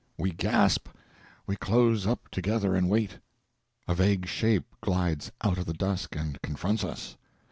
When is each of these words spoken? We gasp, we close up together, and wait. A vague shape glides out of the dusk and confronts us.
We 0.17 0.31
gasp, 0.31 0.87
we 1.45 1.55
close 1.55 2.07
up 2.07 2.27
together, 2.29 2.73
and 2.75 2.89
wait. 2.89 3.19
A 3.87 3.93
vague 3.93 4.25
shape 4.25 4.65
glides 4.81 5.31
out 5.43 5.59
of 5.59 5.67
the 5.67 5.73
dusk 5.75 6.15
and 6.15 6.41
confronts 6.41 6.83
us. 6.83 7.17